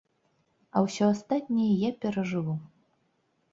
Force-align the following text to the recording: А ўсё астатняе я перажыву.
А 0.75 0.83
ўсё 0.85 1.09
астатняе 1.09 1.69
я 1.87 1.91
перажыву. 2.07 2.59